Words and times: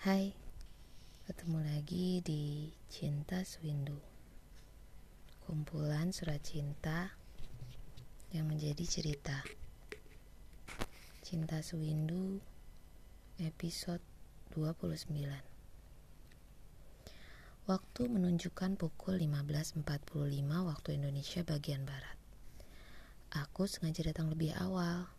Hai, 0.00 0.32
ketemu 1.28 1.60
lagi 1.60 2.24
di 2.24 2.72
Cinta 2.88 3.44
Swindu. 3.44 4.00
Kumpulan 5.44 6.08
surat 6.08 6.40
cinta 6.40 7.12
yang 8.32 8.48
menjadi 8.48 8.80
cerita. 8.88 9.44
Cinta 11.20 11.60
Swindu 11.60 12.40
episode 13.44 14.00
29 14.56 15.04
Waktu 17.68 18.02
menunjukkan 18.08 18.80
pukul 18.80 19.20
15.45 19.20 19.84
waktu 20.48 20.88
Indonesia 20.96 21.44
bagian 21.44 21.84
Barat. 21.84 22.16
Aku 23.36 23.68
sengaja 23.68 24.00
datang 24.08 24.32
lebih 24.32 24.56
awal. 24.56 25.12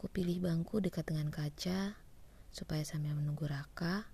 Ku 0.00 0.08
pilih 0.08 0.40
bangku 0.40 0.80
dekat 0.80 1.12
dengan 1.12 1.28
kaca 1.28 2.01
supaya 2.52 2.84
sambil 2.84 3.16
menunggu 3.16 3.48
Raka, 3.48 4.04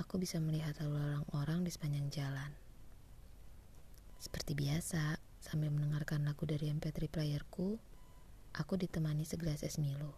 aku 0.00 0.16
bisa 0.16 0.40
melihat 0.40 0.72
lalu 0.80 0.96
lalang 0.96 1.28
orang 1.36 1.60
di 1.60 1.68
sepanjang 1.68 2.08
jalan. 2.08 2.50
Seperti 4.16 4.56
biasa, 4.56 5.20
sambil 5.44 5.68
mendengarkan 5.68 6.24
lagu 6.24 6.48
dari 6.48 6.72
MP3 6.72 7.12
playerku, 7.12 7.76
aku 8.56 8.74
ditemani 8.80 9.28
segelas 9.28 9.60
es 9.60 9.76
Milo. 9.76 10.16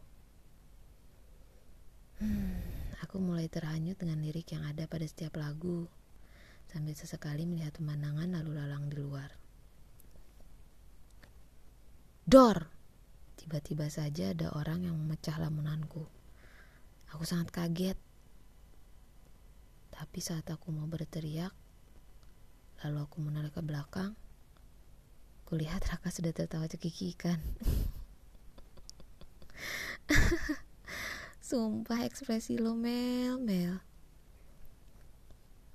Hmm, 2.23 2.62
aku 3.03 3.19
mulai 3.19 3.51
terhanyut 3.51 3.98
dengan 3.98 4.23
lirik 4.23 4.55
yang 4.55 4.62
ada 4.62 4.87
pada 4.87 5.06
setiap 5.06 5.34
lagu, 5.39 5.91
sambil 6.70 6.95
sesekali 6.95 7.43
melihat 7.43 7.75
pemandangan 7.75 8.39
lalu 8.39 8.55
lalang 8.55 8.87
di 8.87 8.97
luar. 9.03 9.31
Dor! 12.23 12.70
Tiba-tiba 13.39 13.87
saja 13.89 14.34
ada 14.34 14.51
orang 14.53 14.84
yang 14.84 14.98
memecah 14.98 15.39
lamunanku. 15.39 16.18
Aku 17.17 17.25
sangat 17.25 17.48
kaget. 17.53 17.97
Tapi 19.93 20.19
saat 20.23 20.47
aku 20.53 20.70
mau 20.70 20.87
berteriak, 20.87 21.53
lalu 22.84 22.98
aku 23.03 23.19
menoleh 23.19 23.51
ke 23.51 23.59
belakang, 23.64 24.14
kulihat 25.48 25.83
Raka 25.89 26.11
sudah 26.14 26.31
tertawa 26.31 26.70
cekikikan. 26.70 27.41
Sumpah 31.48 32.05
ekspresi 32.06 32.61
lo 32.61 32.77
Mel, 32.79 33.41
Mel. 33.41 33.81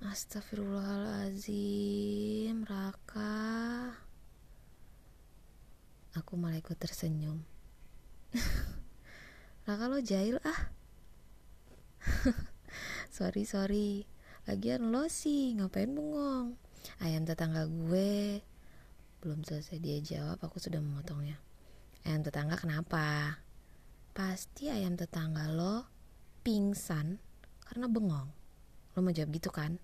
Astagfirullahalazim, 0.04 2.64
Raka. 2.68 3.32
Aku 6.14 6.38
malah 6.38 6.62
ikut 6.62 6.78
tersenyum. 6.78 7.42
Raka 9.66 9.90
lo 9.90 9.98
jahil 9.98 10.38
ah. 10.44 10.73
sorry 13.16 13.44
sorry. 13.48 14.04
Lagian 14.44 14.92
lo 14.92 15.08
sih 15.08 15.56
ngapain 15.56 15.88
bengong? 15.88 16.60
Ayam 17.00 17.24
tetangga 17.24 17.64
gue. 17.64 18.44
Belum 19.24 19.40
selesai 19.40 19.80
dia 19.80 19.98
jawab, 20.04 20.36
aku 20.44 20.60
sudah 20.60 20.84
memotongnya. 20.84 21.40
Ayam 22.04 22.20
tetangga 22.20 22.60
kenapa? 22.60 23.40
Pasti 24.12 24.68
ayam 24.68 25.00
tetangga 25.00 25.48
lo 25.48 25.88
pingsan 26.44 27.16
karena 27.64 27.88
bengong. 27.88 28.28
Lo 28.92 28.98
mau 29.00 29.10
jawab 29.16 29.32
gitu 29.32 29.48
kan? 29.48 29.80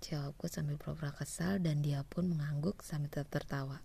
Jawabku 0.00 0.48
sambil 0.48 0.80
pura-pura 0.80 1.12
kesal 1.12 1.60
dan 1.60 1.84
dia 1.84 2.00
pun 2.08 2.32
mengangguk 2.32 2.80
sambil 2.80 3.12
tetap 3.12 3.28
tertawa. 3.28 3.84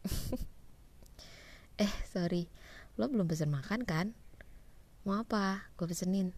eh, 1.84 1.92
sorry. 2.08 2.48
Lo 2.96 3.04
belum 3.12 3.28
pesen 3.28 3.52
makan 3.52 3.84
kan? 3.84 4.16
Mau 5.04 5.20
apa? 5.20 5.68
Gue 5.76 5.92
pesenin. 5.92 6.32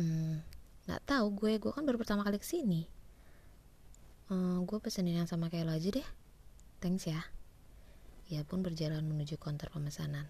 Hmm, 0.00 0.40
nggak 0.88 1.04
tahu 1.04 1.28
gue, 1.36 1.60
gue 1.60 1.72
kan 1.76 1.84
baru 1.84 2.00
pertama 2.00 2.24
kali 2.24 2.40
ke 2.40 2.48
sini. 2.48 2.88
Hmm, 4.32 4.64
gue 4.64 4.78
pesenin 4.80 5.20
yang 5.20 5.28
sama 5.28 5.52
kayak 5.52 5.68
lo 5.68 5.76
aja 5.76 5.92
deh. 5.92 6.08
Thanks 6.80 7.04
ya. 7.04 7.20
Ia 8.32 8.48
pun 8.48 8.64
berjalan 8.64 9.04
menuju 9.04 9.36
konter 9.36 9.68
pemesanan. 9.68 10.24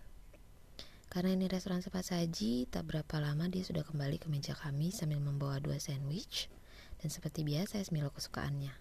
Karena 1.06 1.38
ini 1.38 1.46
restoran 1.46 1.86
cepat 1.86 2.02
saji, 2.02 2.66
tak 2.66 2.82
berapa 2.90 3.22
lama 3.22 3.46
dia 3.46 3.62
sudah 3.62 3.86
kembali 3.86 4.18
ke 4.18 4.26
meja 4.26 4.58
kami 4.58 4.90
sambil 4.90 5.22
membawa 5.22 5.62
dua 5.62 5.78
sandwich 5.78 6.50
dan 6.98 7.14
seperti 7.14 7.46
biasa 7.46 7.78
es 7.78 7.94
Milo 7.94 8.10
kesukaannya. 8.10 8.74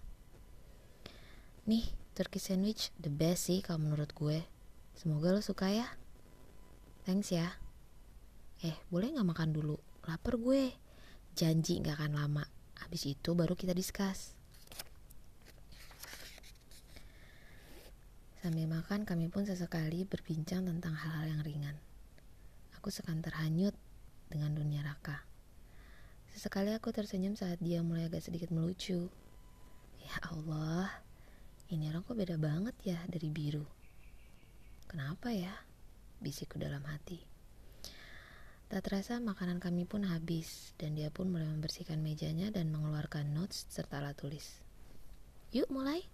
Nih, 1.69 1.85
turkey 2.17 2.41
sandwich 2.41 2.89
the 2.97 3.13
best 3.13 3.45
sih 3.45 3.61
kalau 3.61 3.77
menurut 3.77 4.09
gue. 4.17 4.41
Semoga 4.97 5.37
lo 5.37 5.45
suka 5.45 5.69
ya. 5.69 5.85
Thanks 7.05 7.29
ya. 7.29 7.61
Eh, 8.65 8.73
boleh 8.89 9.13
gak 9.13 9.29
makan 9.29 9.53
dulu? 9.53 9.88
Lapar 10.09 10.41
gue. 10.41 10.73
Janji 11.37 11.77
gak 11.85 12.01
akan 12.01 12.17
lama. 12.17 12.41
Habis 12.81 13.13
itu 13.13 13.37
baru 13.37 13.53
kita 13.53 13.77
discuss. 13.77 14.33
Sambil 18.41 18.65
makan 18.65 19.05
kami 19.05 19.29
pun 19.29 19.45
sesekali 19.45 20.09
berbincang 20.09 20.65
tentang 20.65 20.97
hal-hal 20.97 21.29
yang 21.29 21.41
ringan. 21.45 21.77
Aku 22.81 22.89
sekan 22.89 23.21
terhanyut 23.21 23.77
dengan 24.33 24.57
dunia 24.57 24.81
Raka. 24.81 25.21
Sesekali 26.33 26.73
aku 26.73 26.89
tersenyum 26.89 27.37
saat 27.37 27.61
dia 27.61 27.85
mulai 27.85 28.09
agak 28.09 28.25
sedikit 28.25 28.49
melucu. 28.49 29.13
Ya 30.01 30.17
Allah, 30.25 30.89
ini 31.69 31.85
orang 31.85 32.01
kok 32.01 32.17
beda 32.17 32.41
banget 32.41 32.73
ya 32.81 32.97
dari 33.05 33.29
biru. 33.29 33.61
Kenapa 34.89 35.29
ya? 35.29 35.53
Bisikku 36.17 36.57
dalam 36.57 36.81
hati. 36.89 37.38
Tak 38.69 38.85
terasa 38.85 39.17
makanan 39.17 39.57
kami 39.57 39.89
pun 39.89 40.05
habis 40.05 40.77
dan 40.77 40.93
dia 40.93 41.09
pun 41.09 41.25
mulai 41.25 41.49
membersihkan 41.49 42.05
mejanya 42.05 42.53
dan 42.53 42.69
mengeluarkan 42.69 43.33
notes 43.33 43.65
serta 43.65 43.97
alat 43.97 44.13
tulis. 44.13 44.61
Yuk 45.49 45.73
mulai. 45.73 46.05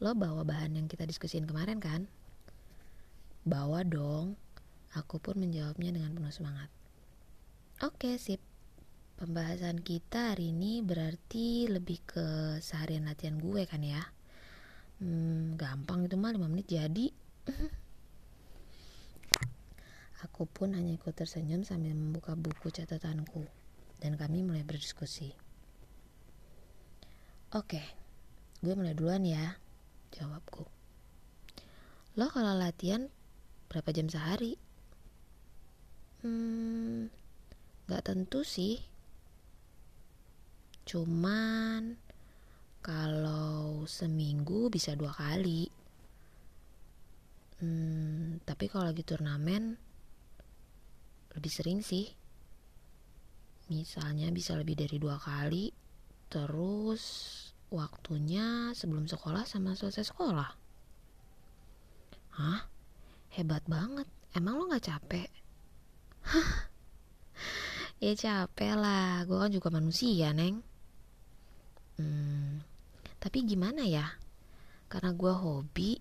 Lo 0.00 0.16
bawa 0.16 0.48
bahan 0.48 0.80
yang 0.80 0.88
kita 0.88 1.04
diskusin 1.04 1.44
kemarin 1.44 1.76
kan? 1.76 2.08
Bawa 3.44 3.84
dong. 3.84 4.40
Aku 4.96 5.20
pun 5.20 5.36
menjawabnya 5.36 5.92
dengan 5.92 6.16
penuh 6.16 6.32
semangat. 6.32 6.72
Oke, 7.84 8.16
sip. 8.16 8.40
Pembahasan 9.20 9.84
kita 9.84 10.32
hari 10.32 10.56
ini 10.56 10.80
berarti 10.80 11.68
lebih 11.68 12.00
ke 12.08 12.26
seharian 12.64 13.04
latihan 13.04 13.36
gue 13.36 13.68
kan 13.68 13.84
ya? 13.84 14.00
Hmm, 15.04 15.60
gampang 15.60 16.08
itu 16.08 16.16
mah 16.16 16.32
5 16.32 16.48
menit 16.48 16.72
jadi. 16.72 17.12
Aku 20.22 20.46
pun 20.46 20.78
hanya 20.78 20.94
ikut 20.94 21.18
tersenyum 21.18 21.66
sambil 21.66 21.98
membuka 21.98 22.38
buku 22.38 22.70
catatanku 22.70 23.42
dan 23.98 24.14
kami 24.14 24.46
mulai 24.46 24.62
berdiskusi. 24.62 25.34
Oke, 27.52 27.82
gue 28.62 28.74
mulai 28.78 28.94
duluan 28.94 29.26
ya, 29.26 29.58
jawabku. 30.14 30.62
Lo 32.14 32.30
kalau 32.30 32.54
latihan 32.54 33.10
berapa 33.66 33.90
jam 33.90 34.06
sehari? 34.06 34.54
Hmm, 36.22 37.10
gak 37.90 38.06
tentu 38.06 38.46
sih. 38.46 38.78
Cuman 40.86 41.98
kalau 42.78 43.86
seminggu 43.90 44.70
bisa 44.70 44.94
dua 44.94 45.10
kali. 45.10 45.66
Hmm, 47.58 48.38
tapi 48.46 48.70
kalau 48.70 48.90
lagi 48.90 49.02
turnamen 49.02 49.91
lebih 51.36 51.52
sering 51.52 51.80
sih. 51.80 52.08
Misalnya 53.72 54.28
bisa 54.32 54.56
lebih 54.58 54.76
dari 54.76 54.96
dua 55.00 55.16
kali. 55.16 55.72
Terus 56.28 57.02
waktunya 57.72 58.72
sebelum 58.76 59.08
sekolah 59.08 59.48
sama 59.48 59.72
selesai 59.72 60.12
sekolah. 60.12 60.50
Hah? 62.36 62.60
Hebat 63.32 63.64
banget. 63.64 64.08
Emang 64.32 64.60
lo 64.60 64.68
gak 64.68 64.88
capek? 64.88 65.28
Hah? 66.28 66.68
ya 68.04 68.12
capek 68.12 68.72
lah. 68.76 69.24
Gue 69.24 69.38
kan 69.40 69.52
juga 69.52 69.68
manusia, 69.72 70.32
Neng. 70.32 70.60
Hmm, 72.00 72.64
tapi 73.20 73.44
gimana 73.44 73.84
ya? 73.84 74.16
Karena 74.88 75.12
gue 75.12 75.32
hobi, 75.32 76.00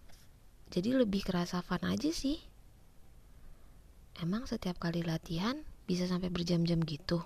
jadi 0.72 0.95
lebih 0.95 1.24
kerasa 1.24 1.60
fun 1.63 1.84
aja 1.84 2.12
sih. 2.12 2.50
Emang 4.22 4.46
setiap 4.46 4.78
kali 4.78 5.02
latihan 5.02 5.58
bisa 5.90 6.06
sampai 6.06 6.30
berjam-jam 6.30 6.78
gitu? 6.86 7.26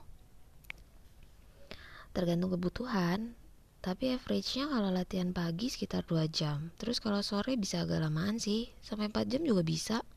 Tergantung 2.16 2.56
kebutuhan, 2.56 3.36
tapi 3.84 4.16
average-nya 4.16 4.72
kalau 4.72 4.96
latihan 4.96 5.36
pagi 5.36 5.68
sekitar 5.68 6.08
2 6.08 6.24
jam. 6.32 6.72
Terus 6.80 7.04
kalau 7.04 7.20
sore 7.20 7.60
bisa 7.60 7.84
agak 7.84 8.00
lamaan 8.00 8.40
sih, 8.40 8.72
sampai 8.80 9.12
4 9.12 9.28
jam 9.28 9.44
juga 9.44 9.60
bisa. 9.68 10.08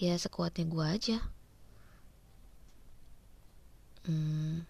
Ya 0.00 0.16
sekuatnya 0.16 0.64
gue 0.64 0.86
aja. 0.88 1.18
Hmm, 4.08 4.64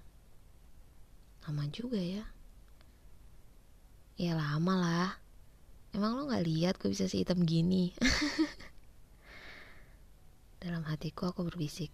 lama 1.47 1.65
juga 1.71 2.03
ya. 2.03 2.27
Ya 4.19 4.35
lama 4.35 4.75
lah. 4.75 5.11
Emang 5.95 6.19
lo 6.19 6.27
gak 6.27 6.43
lihat 6.43 6.75
gue 6.83 6.91
bisa 6.91 7.07
sehitam 7.07 7.47
gini? 7.47 7.95
Dalam 10.69 10.85
hatiku 10.85 11.33
aku 11.33 11.49
berbisik. 11.49 11.89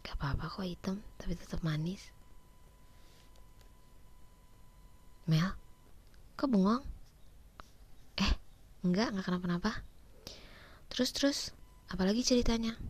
Gak 0.00 0.16
apa-apa 0.16 0.48
kok 0.48 0.64
hitam, 0.64 1.04
tapi 1.20 1.36
tetap 1.36 1.60
manis. 1.60 2.00
Mel, 5.28 5.52
kok 6.40 6.48
bengong? 6.48 6.80
Eh, 8.16 8.32
enggak, 8.88 9.12
enggak 9.12 9.28
kenapa-napa. 9.28 9.84
Terus, 10.88 11.12
terus, 11.12 11.38
apalagi 11.92 12.24
ceritanya? 12.24 12.80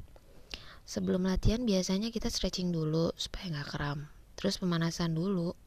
Sebelum 0.86 1.26
latihan 1.26 1.66
biasanya 1.66 2.14
kita 2.14 2.30
stretching 2.30 2.70
dulu 2.70 3.10
supaya 3.18 3.50
nggak 3.50 3.66
kram. 3.74 4.06
Terus 4.38 4.62
pemanasan 4.62 5.10
dulu. 5.10 5.58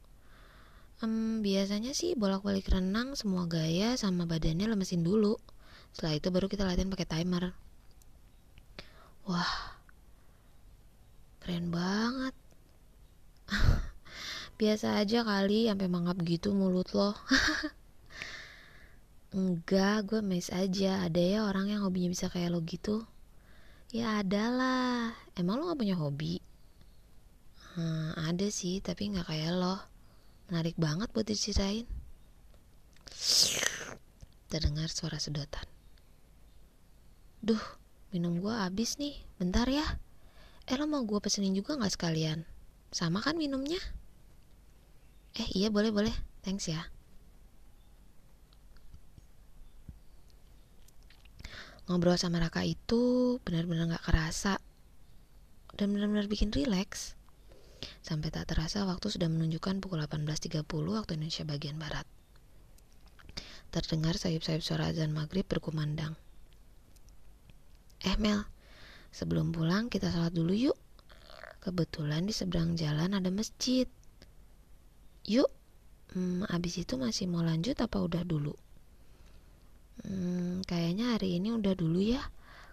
Um, 1.04 1.44
biasanya 1.44 1.92
sih 1.92 2.16
bolak-balik 2.16 2.72
renang 2.72 3.12
semua 3.12 3.44
gaya 3.44 3.92
sama 4.00 4.24
badannya 4.24 4.72
lemesin 4.72 5.04
dulu. 5.04 5.36
Setelah 5.92 6.16
itu 6.16 6.32
baru 6.32 6.48
kita 6.48 6.64
latihan 6.64 6.88
pakai 6.88 7.04
timer. 7.04 7.63
Wah, 9.24 9.80
keren 11.40 11.72
banget. 11.72 12.36
Biasa 14.60 15.00
aja 15.00 15.24
kali 15.24 15.64
sampai 15.64 15.88
mangap 15.88 16.20
gitu 16.28 16.52
mulut 16.52 16.92
lo. 16.92 17.16
Enggak, 19.34 20.12
gue 20.12 20.20
mes 20.20 20.52
aja. 20.52 21.02
Ada 21.08 21.18
ya 21.24 21.38
orang 21.48 21.72
yang 21.72 21.80
hobinya 21.82 22.12
bisa 22.12 22.28
kayak 22.28 22.52
lo 22.52 22.60
gitu. 22.62 23.02
Ya 23.90 24.20
ada 24.20 24.52
lah. 24.52 25.16
Emang 25.34 25.56
lo 25.56 25.72
gak 25.72 25.80
punya 25.80 25.96
hobi? 25.96 26.38
Hmm, 27.74 28.14
ada 28.14 28.46
sih, 28.52 28.78
tapi 28.84 29.10
gak 29.10 29.26
kayak 29.26 29.56
lo. 29.56 29.80
Menarik 30.52 30.76
banget 30.78 31.08
buat 31.10 31.26
diceritain. 31.26 31.88
Terdengar 34.52 34.86
suara 34.92 35.18
sedotan. 35.18 35.66
Duh, 37.42 37.83
minum 38.14 38.38
gue 38.38 38.54
habis 38.54 38.94
nih. 39.02 39.18
Bentar 39.42 39.66
ya. 39.66 39.98
Eh 40.70 40.78
lo 40.78 40.86
mau 40.86 41.02
gue 41.02 41.18
pesenin 41.18 41.58
juga 41.58 41.74
gak 41.74 41.98
sekalian? 41.98 42.46
Sama 42.94 43.18
kan 43.18 43.34
minumnya? 43.34 43.82
Eh 45.34 45.50
iya 45.58 45.74
boleh 45.74 45.90
boleh. 45.90 46.14
Thanks 46.46 46.70
ya. 46.70 46.94
ngobrol 51.84 52.16
sama 52.16 52.40
Raka 52.40 52.64
itu 52.64 53.36
benar-benar 53.44 54.00
gak 54.00 54.08
kerasa 54.08 54.56
dan 55.76 55.92
benar-benar 55.92 56.30
bikin 56.30 56.48
rileks. 56.48 57.18
Sampai 58.00 58.32
tak 58.32 58.48
terasa 58.48 58.88
waktu 58.88 59.12
sudah 59.12 59.28
menunjukkan 59.28 59.84
pukul 59.84 60.00
18.30 60.00 60.64
waktu 60.64 61.20
Indonesia 61.20 61.44
bagian 61.44 61.76
Barat. 61.76 62.08
Terdengar 63.68 64.16
sayup-sayup 64.16 64.64
suara 64.64 64.88
azan 64.88 65.12
maghrib 65.12 65.44
berkumandang. 65.44 66.16
Eh 68.14 68.22
Mel, 68.22 68.46
sebelum 69.10 69.50
pulang 69.50 69.90
kita 69.90 70.06
sholat 70.06 70.30
dulu 70.30 70.54
yuk. 70.54 70.78
Kebetulan 71.58 72.22
di 72.22 72.30
seberang 72.30 72.78
jalan 72.78 73.10
ada 73.10 73.26
masjid. 73.26 73.90
Yuk, 75.26 75.50
hmm, 76.14 76.46
abis 76.46 76.86
itu 76.86 76.94
masih 76.94 77.26
mau 77.26 77.42
lanjut 77.42 77.74
apa 77.74 77.98
udah 77.98 78.22
dulu? 78.22 78.54
Hmm, 80.06 80.62
kayaknya 80.62 81.18
hari 81.18 81.42
ini 81.42 81.58
udah 81.58 81.74
dulu 81.74 81.98
ya. 81.98 82.22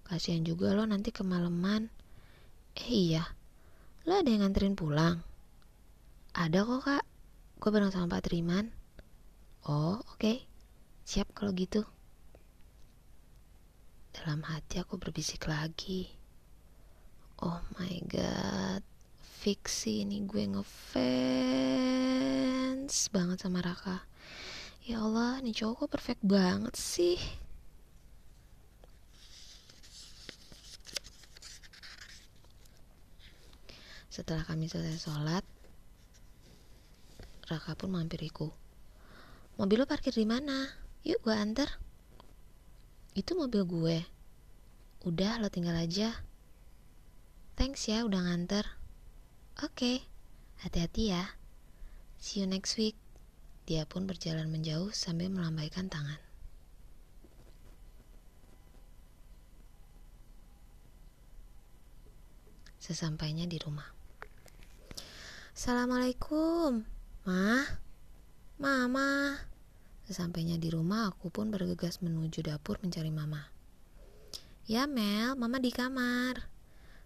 Kasihan 0.05 0.45
juga 0.45 0.77
lo 0.77 0.85
nanti 0.85 1.09
kemalaman. 1.09 1.89
Eh 2.77 3.09
iya, 3.09 3.25
lo 4.05 4.21
ada 4.21 4.29
yang 4.29 4.45
nganterin 4.45 4.77
pulang? 4.77 5.25
Ada 6.37 6.69
kok 6.69 6.85
kak, 6.85 7.03
gue 7.57 7.69
bareng 7.73 7.89
sama 7.89 8.13
Pak 8.13 8.29
Triman. 8.29 8.69
Oh 9.65 10.05
oke, 10.05 10.21
okay. 10.21 10.45
siap 11.01 11.33
kalau 11.33 11.49
gitu. 11.57 11.81
Dalam 14.11 14.43
hati 14.43 14.75
aku 14.83 14.99
berbisik 14.99 15.47
lagi. 15.47 16.11
Oh 17.39 17.63
my 17.79 17.95
god, 18.11 18.83
fiksi 19.39 20.03
ini 20.03 20.21
gue 20.27 20.51
ngefans 20.51 21.71
banget 23.09 23.39
sama 23.39 23.63
Raka. 23.63 24.03
Ya 24.83 24.99
Allah, 24.99 25.39
nih 25.39 25.55
cowok 25.55 25.87
kok 25.87 25.95
perfect 25.95 26.21
banget 26.27 26.75
sih. 26.75 27.15
Setelah 34.11 34.43
kami 34.43 34.67
selesai 34.67 35.07
sholat, 35.07 35.47
Raka 37.47 37.79
pun 37.79 37.95
mampiriku. 37.95 38.51
Mobil 39.55 39.79
lo 39.79 39.87
parkir 39.87 40.11
di 40.11 40.27
mana? 40.27 40.67
Yuk 41.07 41.23
gue 41.23 41.31
antar. 41.31 41.90
Itu 43.11 43.35
mobil 43.35 43.67
gue. 43.67 43.97
Udah 45.03 45.41
lo 45.43 45.51
tinggal 45.51 45.75
aja. 45.75 46.23
Thanks 47.59 47.91
ya 47.91 48.07
udah 48.07 48.23
nganter. 48.23 48.63
Oke, 49.59 49.75
okay. 49.75 49.97
hati-hati 50.63 51.11
ya. 51.11 51.35
See 52.15 52.39
you 52.39 52.47
next 52.47 52.79
week. 52.79 52.95
Dia 53.67 53.83
pun 53.83 54.07
berjalan 54.07 54.47
menjauh 54.47 54.95
sambil 54.95 55.27
melambaikan 55.27 55.91
tangan. 55.91 56.17
Sesampainya 62.81 63.45
di 63.45 63.61
rumah. 63.61 63.85
Assalamualaikum, 65.53 66.81
Mah. 67.27 67.67
Mama. 68.57 69.50
Sesampainya 70.11 70.59
di 70.59 70.67
rumah, 70.67 71.07
aku 71.07 71.31
pun 71.31 71.55
bergegas 71.55 72.03
menuju 72.03 72.43
dapur 72.43 72.75
mencari 72.83 73.07
Mama. 73.07 73.47
Ya 74.67 74.83
Mel, 74.83 75.39
Mama 75.39 75.55
di 75.63 75.71
kamar. 75.71 76.51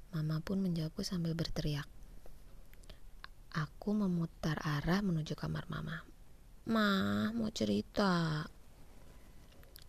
Mama 0.10 0.42
pun 0.42 0.58
menjawabku 0.66 1.06
sambil 1.06 1.38
berteriak. 1.38 1.86
Aku 3.54 3.94
memutar 3.94 4.58
arah 4.58 5.06
menuju 5.06 5.38
kamar 5.38 5.70
Mama. 5.70 6.02
Ma, 6.66 7.30
mau 7.30 7.46
cerita. 7.54 8.42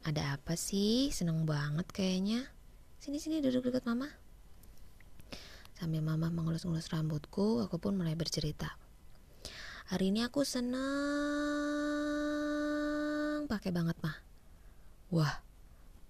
Ada 0.05 0.37
apa 0.37 0.53
sih? 0.53 1.09
Seneng 1.09 1.49
banget 1.49 1.89
kayaknya. 1.89 2.45
Sini-sini 3.01 3.41
duduk 3.41 3.73
dekat 3.73 3.89
mama. 3.89 4.13
Sambil 5.73 6.05
mama 6.05 6.29
mengelus-ngelus 6.29 6.93
rambutku, 6.93 7.65
aku 7.65 7.81
pun 7.81 7.97
mulai 7.97 8.13
bercerita. 8.13 8.77
Hari 9.89 10.13
ini 10.13 10.21
aku 10.21 10.45
seneng 10.45 11.46
pakai 13.47 13.71
banget 13.71 13.97
mah. 14.03 14.17
Wah, 15.15 15.43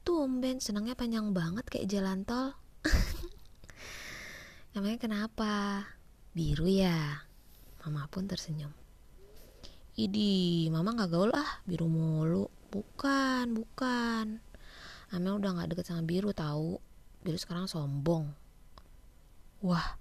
tumben 0.03 0.59
senangnya 0.59 0.97
panjang 0.97 1.31
banget 1.37 1.69
kayak 1.69 1.89
jalan 1.89 2.25
tol. 2.25 2.57
Namanya 4.73 4.99
kenapa? 5.01 5.85
Biru 6.33 6.69
ya? 6.69 7.25
Mama 7.85 8.09
pun 8.09 8.25
tersenyum. 8.29 8.73
Idi, 9.97 10.69
mama 10.69 10.93
gak 10.93 11.09
gaul 11.09 11.33
ah, 11.33 11.65
biru 11.65 11.89
mulu. 11.89 12.53
Bukan, 12.69 13.57
bukan. 13.57 14.41
Amel 15.13 15.41
udah 15.41 15.57
gak 15.57 15.73
deket 15.73 15.89
sama 15.89 16.05
biru 16.05 16.37
tahu. 16.37 16.77
Biru 17.25 17.39
sekarang 17.41 17.65
sombong. 17.65 18.33
Wah, 19.65 19.97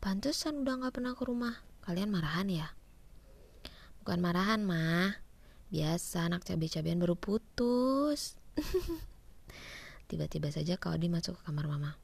pantesan 0.00 0.64
udah 0.64 0.88
gak 0.88 0.96
pernah 0.96 1.12
ke 1.12 1.24
rumah. 1.28 1.60
Kalian 1.84 2.08
marahan 2.08 2.48
ya? 2.48 2.72
Bukan 4.00 4.20
marahan, 4.20 4.64
mah. 4.64 5.23
Biasa 5.74 6.30
anak 6.30 6.46
cabai-cabian 6.46 7.02
baru 7.02 7.18
putus. 7.18 8.38
Tiba-tiba 10.08 10.54
saja 10.54 10.78
kau 10.78 10.94
Odi 10.94 11.10
masuk 11.10 11.34
ke 11.34 11.50
kamar 11.50 11.66
mama. 11.66 11.98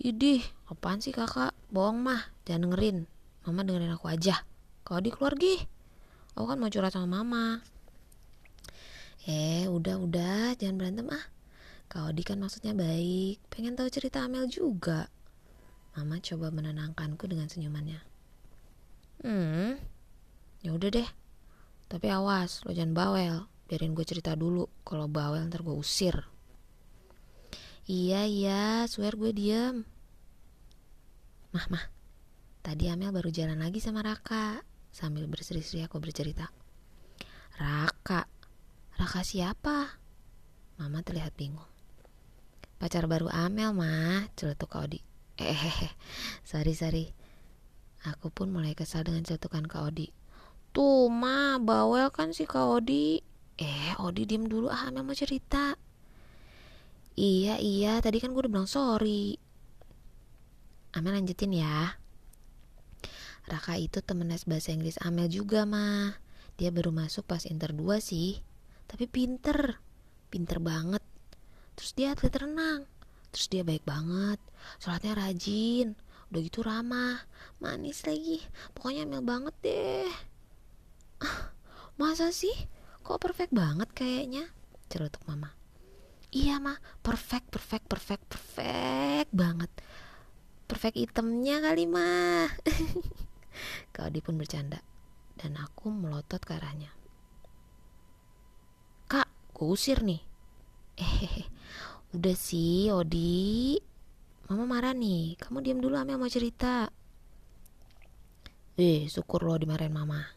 Idih, 0.00 0.40
apaan 0.72 1.04
sih 1.04 1.12
kakak? 1.12 1.52
Bohong 1.68 2.00
mah, 2.00 2.32
jangan 2.48 2.72
dengerin. 2.72 3.04
Mama 3.44 3.68
dengerin 3.68 3.92
aku 3.92 4.08
aja. 4.08 4.48
Kau 4.80 4.96
Odi 4.96 5.12
keluar 5.12 5.36
gih 5.36 5.68
aku 6.34 6.46
kan 6.50 6.58
mau 6.58 6.70
curhat 6.70 6.90
sama 6.90 7.22
mama 7.22 7.62
eh 9.24 9.70
udah 9.70 9.96
udah 10.02 10.58
jangan 10.58 10.76
berantem 10.76 11.06
ah 11.14 11.24
Kak 11.86 12.10
Odi 12.10 12.26
kan 12.26 12.42
maksudnya 12.42 12.74
baik 12.74 13.38
pengen 13.48 13.78
tahu 13.78 13.86
cerita 13.86 14.26
Amel 14.26 14.50
juga 14.50 15.06
mama 15.94 16.18
coba 16.18 16.50
menenangkanku 16.50 17.30
dengan 17.30 17.46
senyumannya 17.46 18.02
hmm 19.22 19.78
ya 20.66 20.70
udah 20.74 20.90
deh 20.90 21.08
tapi 21.88 22.10
awas 22.10 22.64
lo 22.64 22.70
jangan 22.72 22.94
bawel 22.94 23.36
biarin 23.68 23.96
gue 23.96 24.04
cerita 24.04 24.36
dulu 24.36 24.68
kalau 24.84 25.08
bawel 25.08 25.44
ntar 25.48 25.64
gue 25.64 25.74
usir 25.74 26.24
iya 27.88 28.24
iya 28.28 28.84
swear 28.88 29.16
gue 29.16 29.30
diem 29.32 29.84
mah 31.54 31.66
mah 31.70 31.84
tadi 32.64 32.88
Amel 32.88 33.12
baru 33.14 33.28
jalan 33.30 33.60
lagi 33.60 33.78
sama 33.78 34.00
Raka 34.00 34.74
Sambil 34.94 35.26
berseri-seri 35.26 35.82
aku 35.82 35.98
bercerita. 35.98 36.46
Raka. 37.58 38.30
Raka 38.94 39.26
siapa? 39.26 39.90
Mama 40.78 41.02
terlihat 41.02 41.34
bingung. 41.34 41.66
Pacar 42.78 43.10
baru 43.10 43.26
Amel, 43.26 43.74
mah, 43.74 44.30
celetuk 44.38 44.70
Kak 44.70 44.86
Odi. 44.86 45.02
Eh, 45.42 45.90
sorry, 46.46 46.78
sorry. 46.78 47.10
Aku 48.06 48.30
pun 48.30 48.54
mulai 48.54 48.78
kesal 48.78 49.02
dengan 49.02 49.26
celutukan 49.26 49.66
Kak 49.66 49.82
Odi. 49.82 50.14
Tuh, 50.74 51.06
ma, 51.06 51.62
bawel 51.62 52.10
kan 52.10 52.34
si 52.34 52.50
Kak 52.50 52.82
Odi. 52.82 53.22
Eh, 53.54 53.94
Odi 54.02 54.26
diem 54.26 54.50
dulu, 54.50 54.66
ah, 54.66 54.90
Amel 54.90 55.06
mau 55.06 55.14
cerita. 55.14 55.78
Iya, 57.14 57.62
iya, 57.62 58.02
tadi 58.02 58.18
kan 58.18 58.34
gue 58.34 58.42
udah 58.42 58.50
bilang 58.50 58.66
sorry. 58.66 59.38
Amel 60.98 61.14
lanjutin 61.14 61.54
ya. 61.54 61.94
Raka 63.46 63.78
itu 63.78 64.02
temen 64.02 64.26
les 64.26 64.42
bahasa 64.50 64.74
Inggris 64.74 64.98
Amel 64.98 65.30
juga 65.30 65.62
mah. 65.62 66.18
Dia 66.58 66.74
baru 66.74 66.90
masuk 66.90 67.22
pas 67.22 67.46
inter 67.46 67.70
2 67.70 68.02
sih. 68.02 68.42
Tapi 68.90 69.06
pinter. 69.06 69.78
Pinter 70.26 70.58
banget. 70.58 71.06
Terus 71.78 71.94
dia 71.94 72.18
atlet 72.18 72.34
renang. 72.34 72.82
Terus 73.30 73.46
dia 73.46 73.62
baik 73.62 73.86
banget. 73.86 74.42
Sholatnya 74.82 75.14
rajin. 75.22 75.94
Udah 76.34 76.40
gitu 76.42 76.66
ramah. 76.66 77.22
Manis 77.62 78.02
lagi. 78.02 78.42
Pokoknya 78.74 79.06
Amel 79.06 79.22
banget 79.22 79.54
deh. 79.62 80.33
Ah, 81.24 81.50
masa 82.00 82.28
sih? 82.30 82.52
Kok 83.00 83.20
perfect 83.20 83.52
banget 83.56 83.88
kayaknya? 83.96 84.52
Cerutuk 84.92 85.24
mama. 85.24 85.56
Iya 86.34 86.58
mah, 86.58 86.76
perfect, 87.00 87.48
perfect, 87.48 87.86
perfect, 87.86 88.24
perfect 88.26 89.30
banget. 89.30 89.70
Perfect 90.66 90.96
itemnya 90.98 91.62
kali 91.62 91.84
mah. 91.86 92.50
Kak 93.94 94.10
Odi 94.10 94.18
pun 94.18 94.34
bercanda 94.34 94.82
dan 95.38 95.54
aku 95.60 95.94
melotot 95.94 96.42
ke 96.42 96.58
arahnya. 96.58 96.90
Kak, 99.06 99.30
gue 99.54 99.68
usir 99.70 100.02
nih. 100.02 100.18
Eh, 100.98 101.46
udah 102.18 102.34
sih 102.34 102.90
Odi. 102.90 103.78
Mama 104.50 104.66
marah 104.66 104.94
nih. 104.96 105.38
Kamu 105.38 105.62
diam 105.62 105.78
dulu 105.78 105.94
Amel 105.94 106.18
mau 106.18 106.26
cerita. 106.26 106.90
Eh, 108.74 109.06
syukur 109.06 109.46
lo 109.46 109.54
dimarahin 109.54 109.94
mama. 109.94 110.33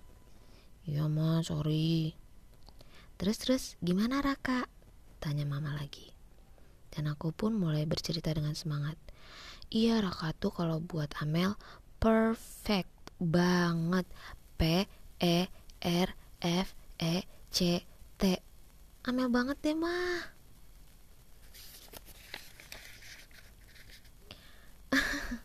Iya 0.87 1.11
ma, 1.11 1.43
sorry. 1.43 2.15
Terus 3.19 3.37
terus 3.43 3.63
gimana 3.83 4.23
Raka? 4.23 4.71
Tanya 5.19 5.43
mama 5.43 5.75
lagi. 5.75 6.15
Dan 6.87 7.11
aku 7.11 7.35
pun 7.35 7.59
mulai 7.59 7.83
bercerita 7.83 8.31
dengan 8.31 8.55
semangat. 8.55 8.95
Iya 9.67 9.99
Raka 9.99 10.31
tuh 10.31 10.55
kalau 10.55 10.79
buat 10.79 11.11
Amel 11.19 11.59
perfect 11.99 13.11
banget 13.19 14.07
P 14.55 14.87
E 15.19 15.51
R 15.83 16.09
F 16.39 16.71
E 17.03 17.27
C 17.51 17.83
T 18.15 18.23
Amel 19.03 19.27
banget 19.27 19.59
deh 19.59 19.75
mah 19.75 20.31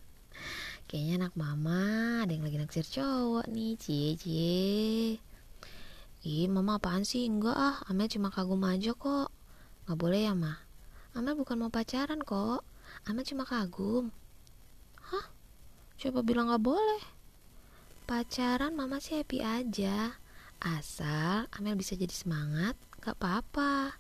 Kayaknya 0.87 1.27
anak 1.27 1.35
mama 1.35 2.23
ada 2.23 2.31
yang 2.31 2.47
lagi 2.47 2.63
naksir 2.63 2.87
cowok 2.87 3.51
nih 3.51 3.75
Cie 3.75 4.15
cie 4.15 5.32
Ih 6.23 6.47
mama 6.47 6.79
apaan 6.79 7.03
sih 7.03 7.27
Enggak 7.27 7.59
ah 7.59 7.77
Amel 7.91 8.07
cuma 8.07 8.31
kagum 8.31 8.63
aja 8.63 8.95
kok 8.95 9.35
Gak 9.91 9.99
boleh 9.99 10.31
ya 10.31 10.35
mah 10.39 10.59
Amel 11.19 11.35
bukan 11.35 11.59
mau 11.59 11.71
pacaran 11.75 12.23
kok 12.23 12.63
Amel 13.11 13.27
cuma 13.27 13.43
kagum 13.43 14.15
Hah? 15.03 15.27
Siapa 15.99 16.23
bilang 16.23 16.51
gak 16.51 16.63
boleh? 16.63 17.03
Pacaran 18.07 18.75
mama 18.75 18.99
sih 18.99 19.23
happy 19.23 19.39
aja. 19.39 20.19
Asal 20.63 21.47
Amel 21.55 21.79
bisa 21.79 21.95
jadi 21.95 22.11
semangat, 22.11 22.75
gak 23.03 23.19
apa-apa. 23.19 23.99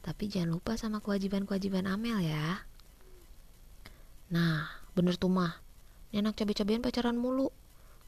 Tapi 0.00 0.32
jangan 0.32 0.56
lupa 0.56 0.76
sama 0.80 1.00
kewajiban-kewajiban 1.04 1.88
Amel 1.88 2.24
ya. 2.24 2.64
Nah, 4.32 4.64
bener 4.96 5.20
tuh 5.20 5.28
mah. 5.28 5.60
Ini 6.12 6.24
anak 6.24 6.40
cabai-cabian 6.40 6.84
pacaran 6.84 7.16
mulu. 7.20 7.52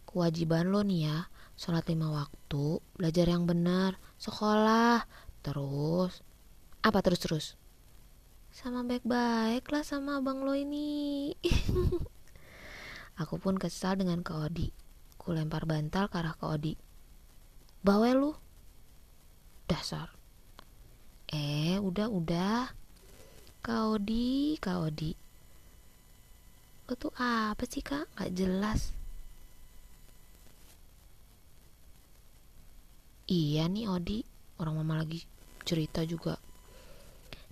Kewajiban 0.08 0.68
lo 0.68 0.84
nih 0.84 1.08
ya, 1.08 1.28
sholat 1.54 1.86
lima 1.86 2.10
waktu, 2.10 2.82
belajar 2.98 3.26
yang 3.30 3.46
benar, 3.46 3.98
sekolah, 4.18 5.06
terus 5.40 6.22
apa 6.84 7.00
terus-terus? 7.00 7.56
Sama 8.54 8.84
baik-baik 8.84 9.66
lah 9.72 9.82
sama 9.82 10.20
abang 10.20 10.44
lo 10.44 10.52
ini. 10.52 11.32
Aku 13.24 13.40
pun 13.40 13.56
kesal 13.56 13.98
dengan 13.98 14.20
Kak 14.20 14.52
Odi. 14.52 14.68
Ku 15.16 15.32
lempar 15.32 15.64
bantal 15.64 16.12
ke 16.12 16.20
arah 16.20 16.36
ke 16.36 16.44
Odi. 16.44 16.74
Bawa 17.80 18.12
lu. 18.12 18.36
Dasar. 19.64 20.12
Eh, 21.32 21.80
udah-udah. 21.80 22.70
Kak 23.64 23.82
Odi, 23.88 24.60
Kak 24.60 24.92
Odi. 24.92 25.16
Lo 26.84 26.92
tuh 27.00 27.16
apa 27.16 27.64
sih 27.64 27.80
kak? 27.80 28.12
Gak 28.12 28.36
jelas. 28.36 28.92
Iya 33.24 33.72
nih 33.72 33.88
Odi, 33.88 34.20
orang 34.60 34.84
mama 34.84 35.00
lagi 35.00 35.24
cerita 35.64 36.04
juga. 36.04 36.36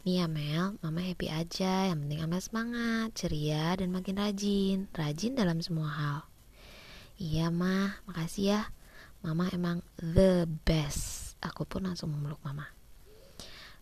Nih 0.05 0.21
ya 0.21 0.29
Mel, 0.29 0.77
mama 0.85 1.01
happy 1.01 1.33
aja, 1.33 1.89
yang 1.89 2.05
penting 2.05 2.21
Amel 2.21 2.45
semangat, 2.45 3.17
ceria, 3.17 3.73
dan 3.81 3.89
makin 3.89 4.21
rajin. 4.21 4.85
Rajin 4.93 5.33
dalam 5.33 5.65
semua 5.65 5.89
hal. 5.89 6.19
Iya 7.17 7.49
mah, 7.49 8.05
makasih 8.05 8.45
ya. 8.53 8.63
Mama 9.25 9.49
emang 9.55 9.81
the 9.97 10.45
best. 10.69 11.39
Aku 11.41 11.65
pun 11.65 11.89
langsung 11.89 12.13
memeluk 12.13 12.43
mama. 12.45 12.69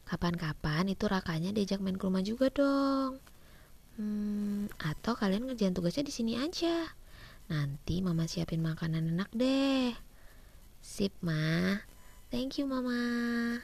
Kapan-kapan 0.06 0.94
itu 0.94 1.10
rakanya 1.10 1.50
diajak 1.50 1.82
main 1.82 1.98
ke 1.98 2.06
rumah 2.06 2.22
juga 2.22 2.54
dong. 2.54 3.18
Hmm, 3.98 4.70
atau 4.78 5.18
kalian 5.18 5.48
ngerjain 5.48 5.74
tugasnya 5.74 6.06
di 6.06 6.14
sini 6.14 6.38
aja. 6.38 6.86
Nanti 7.50 7.98
mama 7.98 8.30
siapin 8.30 8.62
makanan 8.62 9.10
enak 9.10 9.30
deh. 9.34 10.09
Sip, 10.80 11.12
mah. 11.20 11.84
Thank 12.30 12.58
you, 12.58 12.66
mama. 12.66 13.60